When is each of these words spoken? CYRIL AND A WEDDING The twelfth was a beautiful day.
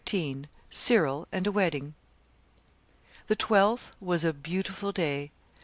CYRIL 0.71 1.27
AND 1.31 1.45
A 1.45 1.51
WEDDING 1.51 1.93
The 3.27 3.35
twelfth 3.35 3.95
was 3.99 4.23
a 4.23 4.33
beautiful 4.33 4.91
day. 4.91 5.29